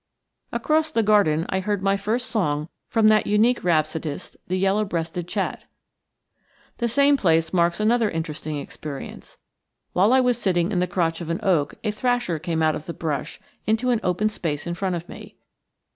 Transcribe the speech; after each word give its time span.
Across 0.51 0.89
the 0.93 1.03
garden 1.03 1.45
I 1.49 1.59
heard 1.59 1.83
my 1.83 1.95
first 1.95 2.27
song 2.31 2.69
from 2.89 3.05
that 3.09 3.27
unique 3.27 3.63
rhapsodist, 3.63 4.35
the 4.47 4.57
yellow 4.57 4.83
breasted 4.83 5.27
chat. 5.27 5.65
The 6.79 6.87
same 6.87 7.17
place 7.17 7.53
marks 7.53 7.79
another 7.79 8.09
interesting 8.09 8.57
experience. 8.57 9.37
While 9.93 10.11
I 10.11 10.19
was 10.19 10.39
sitting 10.39 10.71
in 10.71 10.79
the 10.79 10.87
crotch 10.87 11.21
of 11.21 11.29
an 11.29 11.39
oak 11.43 11.75
a 11.83 11.91
thrasher 11.91 12.39
came 12.39 12.63
out 12.63 12.73
of 12.73 12.87
the 12.87 12.95
brush 12.95 13.39
into 13.67 13.91
an 13.91 13.99
open 14.01 14.27
space 14.27 14.65
in 14.65 14.73
front 14.73 14.95
of 14.95 15.07
me. 15.07 15.35